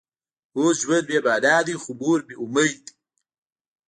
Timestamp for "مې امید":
2.27-2.77